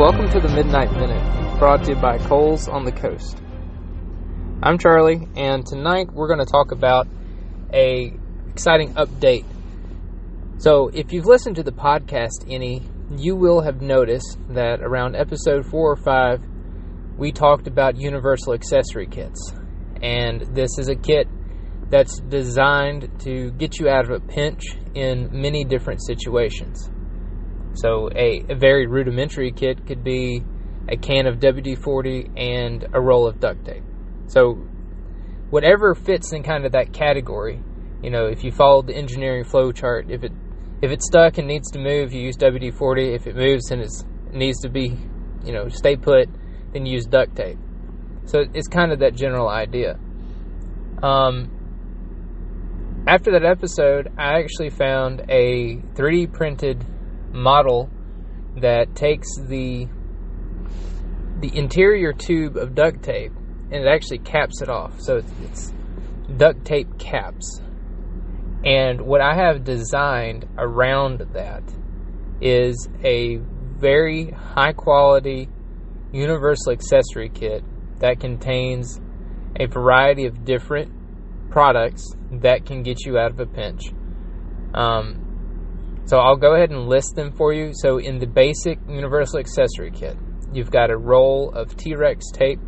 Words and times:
Welcome 0.00 0.30
to 0.30 0.40
the 0.40 0.48
Midnight 0.48 0.90
Minute, 0.92 1.58
brought 1.58 1.84
to 1.84 1.90
you 1.90 1.94
by 1.94 2.16
Coles 2.16 2.68
on 2.68 2.86
the 2.86 2.90
Coast. 2.90 3.36
I'm 4.62 4.78
Charlie, 4.78 5.28
and 5.36 5.62
tonight 5.66 6.10
we're 6.10 6.26
going 6.26 6.38
to 6.38 6.50
talk 6.50 6.72
about 6.72 7.06
a 7.74 8.14
exciting 8.48 8.94
update. 8.94 9.44
So, 10.56 10.88
if 10.88 11.12
you've 11.12 11.26
listened 11.26 11.56
to 11.56 11.62
the 11.62 11.70
podcast 11.70 12.46
any, 12.48 12.82
you 13.14 13.36
will 13.36 13.60
have 13.60 13.82
noticed 13.82 14.38
that 14.48 14.80
around 14.80 15.16
episode 15.16 15.66
4 15.66 15.92
or 15.92 15.96
5, 15.96 16.40
we 17.18 17.30
talked 17.30 17.66
about 17.66 17.98
universal 17.98 18.54
accessory 18.54 19.06
kits. 19.06 19.52
And 20.02 20.40
this 20.54 20.78
is 20.78 20.88
a 20.88 20.96
kit 20.96 21.28
that's 21.90 22.20
designed 22.20 23.20
to 23.24 23.50
get 23.50 23.78
you 23.78 23.90
out 23.90 24.06
of 24.06 24.12
a 24.12 24.20
pinch 24.20 24.62
in 24.94 25.28
many 25.30 25.62
different 25.62 26.02
situations. 26.02 26.88
So, 27.80 28.10
a, 28.14 28.44
a 28.50 28.54
very 28.54 28.86
rudimentary 28.86 29.52
kit 29.52 29.86
could 29.86 30.04
be 30.04 30.44
a 30.86 30.98
can 30.98 31.26
of 31.26 31.38
WD 31.38 31.78
40 31.78 32.30
and 32.36 32.86
a 32.92 33.00
roll 33.00 33.26
of 33.26 33.40
duct 33.40 33.64
tape. 33.64 33.82
So, 34.26 34.54
whatever 35.48 35.94
fits 35.94 36.34
in 36.34 36.42
kind 36.42 36.66
of 36.66 36.72
that 36.72 36.92
category, 36.92 37.58
you 38.02 38.10
know, 38.10 38.26
if 38.26 38.44
you 38.44 38.52
follow 38.52 38.82
the 38.82 38.94
engineering 38.94 39.44
flow 39.44 39.72
chart, 39.72 40.10
if 40.10 40.24
it 40.24 40.32
if 40.82 40.90
it's 40.90 41.06
stuck 41.06 41.38
and 41.38 41.48
needs 41.48 41.70
to 41.70 41.78
move, 41.78 42.12
you 42.12 42.20
use 42.20 42.36
WD 42.36 42.74
40. 42.74 43.14
If 43.14 43.26
it 43.26 43.34
moves 43.34 43.70
and 43.70 43.80
it 43.80 43.90
needs 44.30 44.60
to 44.60 44.68
be, 44.68 44.94
you 45.44 45.52
know, 45.52 45.68
stay 45.68 45.96
put, 45.96 46.28
then 46.74 46.84
use 46.84 47.06
duct 47.06 47.34
tape. 47.34 47.58
So, 48.26 48.44
it's 48.52 48.68
kind 48.68 48.92
of 48.92 48.98
that 48.98 49.14
general 49.14 49.48
idea. 49.48 49.98
Um, 51.02 51.56
after 53.06 53.32
that 53.32 53.44
episode, 53.46 54.12
I 54.18 54.38
actually 54.38 54.68
found 54.68 55.22
a 55.30 55.76
3D 55.94 56.30
printed 56.34 56.84
model 57.32 57.90
that 58.56 58.94
takes 58.94 59.28
the 59.36 59.88
the 61.40 61.56
interior 61.56 62.12
tube 62.12 62.56
of 62.56 62.74
duct 62.74 63.02
tape 63.02 63.32
and 63.70 63.84
it 63.84 63.88
actually 63.88 64.18
caps 64.18 64.60
it 64.60 64.68
off. 64.68 65.00
So 65.00 65.18
it's, 65.18 65.32
it's 65.42 65.72
duct 66.36 66.64
tape 66.64 66.98
caps. 66.98 67.62
And 68.64 69.02
what 69.02 69.20
I 69.20 69.34
have 69.34 69.64
designed 69.64 70.46
around 70.58 71.20
that 71.32 71.62
is 72.42 72.88
a 73.02 73.36
very 73.36 74.30
high 74.30 74.72
quality 74.72 75.48
universal 76.12 76.72
accessory 76.72 77.30
kit 77.30 77.64
that 78.00 78.20
contains 78.20 79.00
a 79.58 79.66
variety 79.66 80.26
of 80.26 80.44
different 80.44 80.92
products 81.50 82.04
that 82.30 82.66
can 82.66 82.82
get 82.82 83.04
you 83.04 83.18
out 83.18 83.30
of 83.30 83.40
a 83.40 83.46
pinch. 83.46 83.82
Um, 84.74 85.29
so 86.10 86.18
I'll 86.18 86.34
go 86.34 86.56
ahead 86.56 86.70
and 86.70 86.88
list 86.88 87.14
them 87.14 87.30
for 87.30 87.52
you. 87.52 87.70
So 87.72 87.98
in 87.98 88.18
the 88.18 88.26
basic 88.26 88.80
universal 88.88 89.38
accessory 89.38 89.92
kit, 89.92 90.16
you've 90.52 90.72
got 90.72 90.90
a 90.90 90.96
roll 90.96 91.52
of 91.54 91.76
T-Rex 91.76 92.32
tape, 92.32 92.58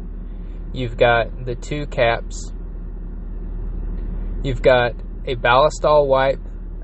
you've 0.73 0.97
got 0.97 1.45
the 1.45 1.57
two 1.57 1.87
caps, 1.87 2.53
you've 4.45 4.63
got 4.63 4.93
a 5.27 5.35
Ballistol 5.35 6.07
wipe, 6.07 6.39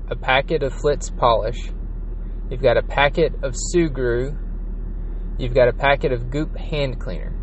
a 0.09 0.17
packet 0.17 0.61
of 0.61 0.73
Flitz 0.73 1.15
polish, 1.15 1.71
you've 2.51 2.61
got 2.61 2.75
a 2.75 2.83
packet 2.83 3.33
of 3.41 3.55
Sugru, 3.73 4.37
you've 5.37 5.53
got 5.53 5.69
a 5.69 5.73
packet 5.73 6.11
of 6.11 6.29
Goop 6.29 6.57
hand 6.57 6.99
cleaner. 6.99 7.33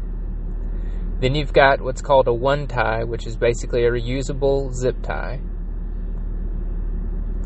Then 1.23 1.35
you've 1.35 1.55
got 1.55 1.81
what's 1.81 2.03
called 2.03 2.29
a 2.29 2.35
one 2.35 2.67
tie, 2.67 3.05
which 3.05 3.27
is 3.27 3.35
basically 3.35 3.87
a 3.87 3.91
reusable 3.91 4.75
zip 4.75 5.01
tie. 5.03 5.41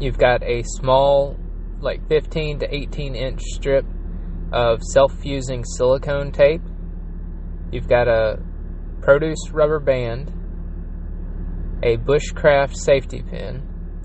You've 0.00 0.18
got 0.18 0.42
a 0.42 0.64
small 0.64 1.38
like 1.80 2.06
15 2.08 2.60
to 2.60 2.74
18 2.74 3.14
inch 3.14 3.40
strip 3.42 3.84
of 4.52 4.82
self 4.82 5.12
fusing 5.20 5.64
silicone 5.64 6.32
tape. 6.32 6.62
You've 7.72 7.88
got 7.88 8.08
a 8.08 8.38
produce 9.00 9.50
rubber 9.52 9.80
band, 9.80 10.28
a 11.82 11.96
bushcraft 11.96 12.76
safety 12.76 13.22
pin, 13.22 13.62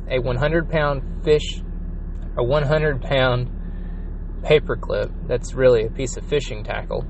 a 0.09 0.19
100 0.19 0.69
pound 0.69 1.23
fish, 1.23 1.61
a 2.37 2.43
100 2.43 3.01
pound 3.01 3.49
paper 4.43 4.75
clip 4.75 5.11
that's 5.27 5.53
really 5.53 5.85
a 5.85 5.89
piece 5.89 6.17
of 6.17 6.25
fishing 6.27 6.63
tackle. 6.63 7.05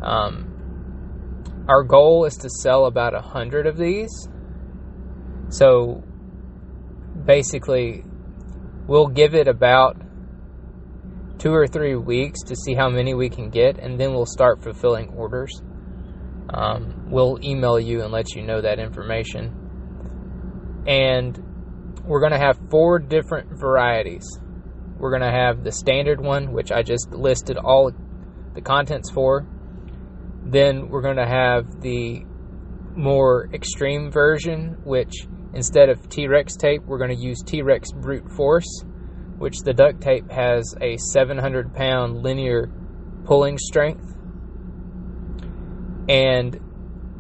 Um, 0.03 0.49
our 1.69 1.83
goal 1.83 2.25
is 2.25 2.37
to 2.39 2.51
sell 2.51 2.87
about 2.87 3.15
a 3.15 3.21
hundred 3.21 3.67
of 3.67 3.77
these. 3.77 4.29
So 5.49 6.03
basically, 7.25 8.05
we'll 8.87 9.09
give 9.09 9.35
it 9.35 9.49
about 9.49 9.97
two 11.43 11.53
or 11.53 11.67
three 11.67 11.97
weeks 11.97 12.41
to 12.43 12.55
see 12.55 12.73
how 12.73 12.89
many 12.89 13.15
we 13.15 13.29
can 13.29 13.51
get, 13.51 13.77
and 13.77 13.99
then 13.99 14.15
we'll 14.15 14.25
start 14.25 14.63
fulfilling 14.63 15.09
orders. 15.09 15.61
Um, 16.51 17.11
we'll 17.11 17.41
email 17.43 17.81
you 17.81 18.03
and 18.03 18.12
let 18.12 18.37
you 18.37 18.43
know 18.43 18.61
that 18.61 18.79
information. 18.79 20.85
And 20.87 21.37
we're 22.05 22.21
going 22.21 22.33
to 22.33 22.39
have 22.39 22.61
four 22.71 23.00
different 23.00 23.59
varieties. 23.59 24.25
We're 24.99 25.11
going 25.11 25.29
to 25.29 25.37
have 25.37 25.65
the 25.65 25.73
standard 25.73 26.21
one, 26.21 26.53
which 26.53 26.71
I 26.71 26.83
just 26.83 27.11
listed 27.11 27.56
all 27.56 27.91
the 28.55 28.61
contents 28.61 29.11
for. 29.11 29.45
Then 30.45 30.91
we're 30.91 31.03
going 31.03 31.17
to 31.17 31.27
have 31.27 31.81
the 31.81 32.25
more 32.95 33.49
extreme 33.53 34.12
version, 34.12 34.77
which 34.85 35.27
instead 35.55 35.88
of 35.88 36.09
T 36.09 36.29
Rex 36.29 36.55
tape, 36.55 36.83
we're 36.85 36.99
going 36.99 37.17
to 37.17 37.21
use 37.21 37.43
T 37.45 37.62
Rex 37.62 37.91
brute 37.91 38.31
force 38.31 38.85
which 39.43 39.59
the 39.65 39.73
duct 39.73 40.00
tape 40.00 40.31
has 40.31 40.73
a 40.81 40.97
700 40.97 41.75
pound 41.75 42.23
linear 42.23 42.71
pulling 43.25 43.59
strength. 43.59 44.15
And 46.09 46.61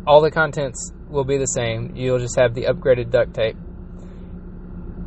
all 0.06 0.20
the 0.20 0.30
contents 0.30 0.92
will 1.08 1.24
be 1.24 1.36
the 1.36 1.46
same. 1.46 1.96
You'll 1.96 2.20
just 2.20 2.38
have 2.38 2.54
the 2.54 2.66
upgraded 2.66 3.10
duct 3.10 3.34
tape. 3.34 3.56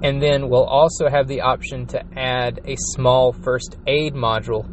And 0.03 0.21
then 0.21 0.49
we'll 0.49 0.65
also 0.65 1.07
have 1.07 1.29
the 1.29 1.39
option 1.39 1.85
to 1.87 2.03
add 2.17 2.59
a 2.65 2.75
small 2.75 3.31
first 3.31 3.77
aid 3.87 4.13
module 4.13 4.67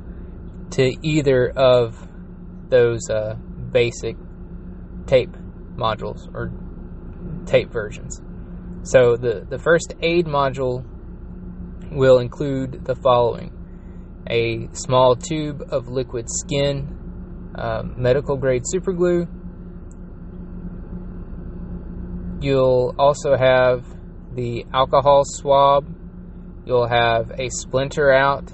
to 0.72 0.96
either 1.00 1.48
of 1.48 2.08
those 2.68 3.08
uh, 3.08 3.36
basic 3.70 4.16
tape 5.06 5.30
modules 5.76 6.28
or 6.34 6.50
tape 7.46 7.70
versions. 7.70 8.20
So 8.82 9.16
the, 9.16 9.46
the 9.48 9.60
first 9.60 9.94
aid 10.02 10.26
module 10.26 10.84
will 11.96 12.18
include 12.18 12.84
the 12.84 12.94
following 12.94 13.58
a 14.28 14.68
small 14.72 15.16
tube 15.16 15.62
of 15.70 15.88
liquid 15.88 16.26
skin, 16.28 17.52
uh, 17.54 17.82
medical 17.96 18.36
grade 18.36 18.62
superglue. 18.72 19.28
You'll 22.42 22.94
also 22.98 23.36
have 23.36 23.84
the 24.34 24.64
alcohol 24.72 25.22
swab, 25.24 25.86
you'll 26.64 26.88
have 26.88 27.30
a 27.38 27.48
splinter 27.50 28.10
out, 28.10 28.50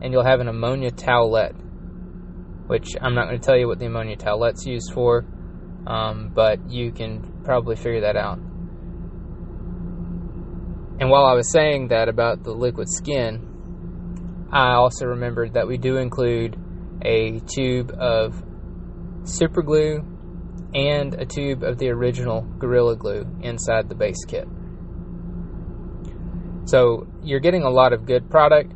and 0.00 0.12
you'll 0.12 0.24
have 0.24 0.40
an 0.40 0.48
ammonia 0.48 0.90
towelette, 0.90 1.56
which 2.66 2.96
I'm 3.00 3.14
not 3.14 3.26
going 3.26 3.40
to 3.40 3.44
tell 3.44 3.56
you 3.56 3.66
what 3.66 3.78
the 3.78 3.86
ammonia 3.86 4.16
towelette's 4.16 4.66
used 4.66 4.92
for, 4.92 5.24
um, 5.86 6.30
but 6.34 6.70
you 6.70 6.92
can 6.92 7.40
probably 7.44 7.76
figure 7.76 8.02
that 8.02 8.16
out. 8.16 8.38
And 11.00 11.10
while 11.10 11.24
I 11.24 11.34
was 11.34 11.50
saying 11.50 11.88
that 11.88 12.08
about 12.08 12.42
the 12.42 12.52
liquid 12.52 12.88
skin, 12.88 14.48
I 14.50 14.72
also 14.72 15.06
remembered 15.06 15.54
that 15.54 15.68
we 15.68 15.78
do 15.78 15.96
include 15.96 16.56
a 17.02 17.40
tube 17.40 17.92
of 17.98 18.42
super 19.24 19.62
glue 19.62 20.04
and 20.74 21.14
a 21.14 21.24
tube 21.24 21.62
of 21.62 21.78
the 21.78 21.90
original 21.90 22.42
Gorilla 22.58 22.96
Glue 22.96 23.26
inside 23.42 23.88
the 23.88 23.94
base 23.94 24.24
kit. 24.26 24.48
So 26.64 27.06
you're 27.22 27.40
getting 27.40 27.62
a 27.62 27.70
lot 27.70 27.92
of 27.92 28.04
good 28.04 28.28
product. 28.30 28.74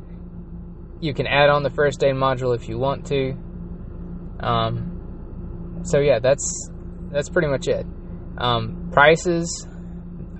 You 1.01 1.13
can 1.13 1.27
add 1.27 1.51
on 1.51 1.63
the 1.63 1.71
first 1.71 2.03
aid 2.05 2.15
module 2.15 2.55
if 2.55 2.69
you 2.69 2.79
want 2.79 3.07
to. 3.07 3.37
Um, 4.41 5.83
so 5.85 5.99
yeah, 5.99 6.19
that's 6.19 6.71
that's 7.11 7.29
pretty 7.29 7.49
much 7.49 7.69
it. 7.69 7.85
Um, 8.39 8.89
prices 8.93 9.67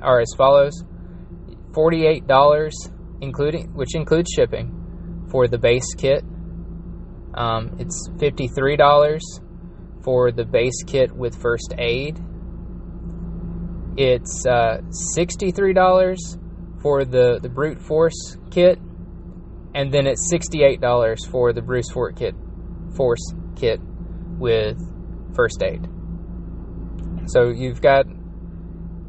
are 0.00 0.20
as 0.20 0.32
follows: 0.37 0.73
forty-eight 1.74 2.26
dollars, 2.26 2.74
including 3.20 3.72
which 3.74 3.94
includes 3.94 4.30
shipping, 4.30 5.26
for 5.30 5.48
the 5.48 5.58
base 5.58 5.94
kit. 5.96 6.24
Um, 7.34 7.76
it's 7.78 8.10
fifty-three 8.19 8.76
dollars 8.76 9.22
for 10.02 10.32
the 10.32 10.44
base 10.44 10.82
kit 10.86 11.12
with 11.12 11.40
first 11.40 11.74
aid. 11.78 12.19
It's 13.96 14.46
uh, 14.46 14.78
$63 15.16 16.80
for 16.80 17.04
the, 17.04 17.38
the 17.40 17.48
brute 17.48 17.80
force 17.80 18.36
kit, 18.50 18.78
and 19.74 19.92
then 19.92 20.06
it's 20.06 20.32
$68 20.32 21.30
for 21.30 21.52
the 21.52 21.62
Bruce 21.62 21.90
Fort 21.92 22.16
kit, 22.16 22.34
force 22.96 23.34
kit 23.56 23.80
with 24.38 24.78
first 25.34 25.62
aid. 25.62 25.86
So 27.26 27.50
you've 27.50 27.80
got, 27.80 28.06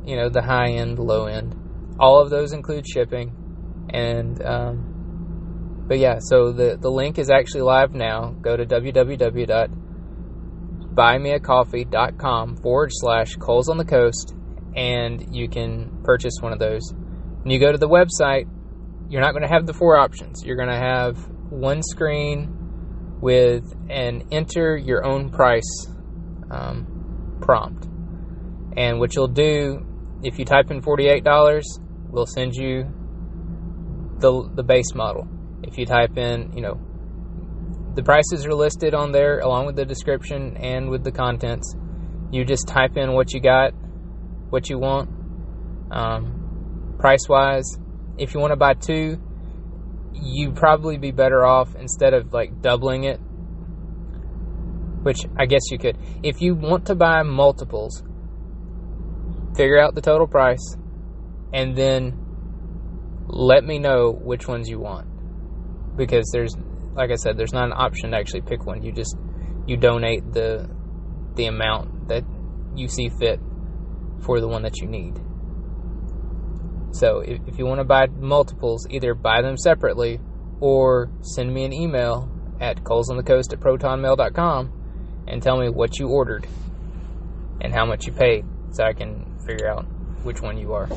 you 0.06 0.18
know, 0.18 0.30
the 0.30 0.42
high 0.42 0.72
end, 0.72 1.00
low 1.00 1.26
end. 1.26 1.56
All 2.00 2.22
of 2.22 2.30
those 2.30 2.54
include 2.54 2.88
shipping, 2.88 3.88
and 3.90 4.44
um, 4.44 5.86
but 5.88 6.00
yeah. 6.00 6.18
So 6.20 6.52
the 6.52 6.78
the 6.80 6.90
link 6.90 7.20
is 7.20 7.30
actually 7.30 7.62
live 7.62 7.94
now. 7.94 8.36
Go 8.42 8.58
to 8.58 8.66
www 8.66 9.84
buymeacoffee.com 10.94 12.58
forward 12.58 12.90
slash 12.94 13.36
Coles 13.36 13.70
on 13.70 13.78
the 13.78 13.86
Coast, 13.86 14.36
and 14.76 15.36
you 15.36 15.50
can 15.50 16.02
purchase 16.04 16.36
one 16.40 16.54
of 16.54 16.60
those. 16.60 16.94
When 16.94 17.52
you 17.52 17.60
go 17.60 17.72
to 17.72 17.78
the 17.78 17.90
website, 17.90 18.48
you're 19.10 19.22
not 19.22 19.32
going 19.32 19.44
to 19.44 19.50
have 19.50 19.66
the 19.66 19.74
four 19.74 19.98
options. 19.98 20.44
You're 20.46 20.56
going 20.56 20.70
to 20.70 20.76
have 20.76 21.18
one 21.50 21.84
screen 21.84 23.20
with 23.22 23.74
an 23.90 24.28
enter 24.32 24.78
your 24.78 25.06
own 25.06 25.30
price 25.30 25.88
um, 26.50 27.38
prompt. 27.42 27.88
And 28.76 29.00
what 29.00 29.16
you'll 29.16 29.28
do, 29.28 29.86
if 30.24 30.40
you 30.40 30.46
type 30.46 30.72
in 30.72 30.82
$48, 30.82 31.62
we'll 32.10 32.26
send 32.26 32.56
you 32.56 32.86
the, 34.20 34.50
the 34.56 34.64
base 34.64 34.96
model. 34.96 35.28
If 35.64 35.78
you 35.78 35.86
type 35.86 36.18
in, 36.18 36.54
you 36.56 36.62
know, 36.62 36.80
the 37.96 38.04
prices 38.04 38.46
are 38.46 38.54
listed 38.54 38.94
on 38.94 39.12
there 39.12 39.40
along 39.40 39.66
with 39.66 39.76
the 39.76 39.86
description 39.86 40.58
and 40.58 40.90
with 40.90 41.04
the 41.04 41.12
contents. 41.12 41.76
You 42.32 42.46
just 42.46 42.68
type 42.68 42.98
in 42.98 43.14
what 43.14 43.34
you 43.34 43.42
got, 43.42 43.74
what 44.50 44.70
you 44.70 44.80
want, 44.80 45.10
um, 45.92 46.96
price 46.98 47.28
wise. 47.30 47.78
If 48.18 48.34
you 48.34 48.40
want 48.40 48.52
to 48.52 48.58
buy 48.58 48.74
two, 48.74 49.22
you'd 50.14 50.56
probably 50.56 50.98
be 50.98 51.12
better 51.12 51.46
off 51.46 51.76
instead 51.76 52.14
of 52.14 52.34
like 52.34 52.62
doubling 52.62 53.04
it, 53.04 53.20
which 55.04 55.20
I 55.38 55.46
guess 55.46 55.70
you 55.70 55.78
could. 55.78 55.98
If 56.24 56.42
you 56.42 56.56
want 56.56 56.88
to 56.88 56.96
buy 56.96 57.22
multiples, 57.24 58.04
figure 59.56 59.80
out 59.80 59.96
the 59.96 60.02
total 60.02 60.28
price 60.28 60.78
and 61.54 61.76
then 61.76 62.20
let 63.28 63.64
me 63.64 63.80
know 63.80 64.12
which 64.12 64.48
ones 64.48 64.70
you 64.70 64.80
want 64.80 65.08
because 65.96 66.30
there's 66.32 66.56
like 66.96 67.10
I 67.10 67.16
said, 67.16 67.38
there's 67.38 67.54
not 67.54 67.66
an 67.66 67.74
option 67.74 68.12
to 68.12 68.18
actually 68.18 68.42
pick 68.42 68.66
one. 68.66 68.84
You 68.84 68.92
just 68.92 69.18
you 69.66 69.78
donate 69.78 70.32
the 70.32 70.70
the 71.36 71.48
amount 71.48 72.08
that 72.10 72.24
you 72.76 72.88
see 72.88 73.10
fit 73.10 73.40
for 74.22 74.40
the 74.40 74.48
one 74.48 74.64
that 74.64 74.78
you 74.78 74.88
need. 74.88 75.20
So 76.92 77.20
if, 77.20 77.40
if 77.48 77.58
you 77.58 77.66
want 77.66 77.80
to 77.80 77.86
buy 77.86 78.06
multiples, 78.08 78.86
either 78.90 79.16
buy 79.16 79.42
them 79.42 79.58
separately 79.58 80.20
or 80.60 81.12
send 81.22 81.52
me 81.52 81.66
an 81.66 81.74
email 81.74 82.30
at 82.62 82.84
colesonthecoast 82.84 83.52
at 83.52 83.60
protonmail.com 83.60 85.26
and 85.28 85.42
tell 85.42 85.58
me 85.58 85.70
what 85.70 85.98
you 85.98 86.08
ordered 86.08 86.48
and 87.62 87.74
how 87.74 87.86
much 87.86 88.06
you 88.06 88.14
paid 88.14 88.46
so 88.72 88.84
I 88.84 88.94
can 88.94 89.33
figure 89.46 89.68
out 89.68 89.86
which 90.24 90.42
one 90.42 90.58
you 90.58 90.74
are. 90.74 90.90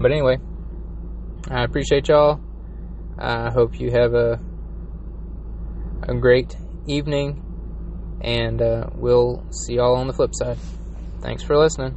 But 0.00 0.12
anyway, 0.12 0.38
I 1.50 1.64
appreciate 1.64 2.08
y'all. 2.08 2.40
I 3.18 3.50
hope 3.50 3.78
you 3.78 3.90
have 3.90 4.14
a 4.14 4.40
a 6.02 6.14
great 6.14 6.56
evening, 6.86 7.42
and 8.20 8.62
uh, 8.62 8.88
we'll 8.94 9.44
see 9.50 9.74
y'all 9.74 9.96
on 9.96 10.06
the 10.06 10.12
flip 10.12 10.34
side. 10.34 10.58
Thanks 11.20 11.42
for 11.42 11.56
listening. 11.56 11.94